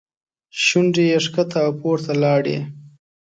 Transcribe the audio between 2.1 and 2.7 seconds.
لاړې.